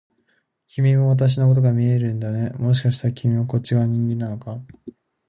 [0.65, 4.57] 君も私のことが見えるんだね、もしかして君もこっち側の人間なのか？